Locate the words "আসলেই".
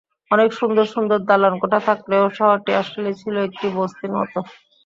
2.81-3.19